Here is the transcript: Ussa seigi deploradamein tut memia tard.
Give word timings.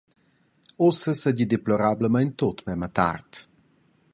Ussa 0.85 1.13
seigi 1.21 1.45
deploradamein 1.51 2.31
tut 2.39 2.59
memia 2.65 2.89
tard. 2.97 3.31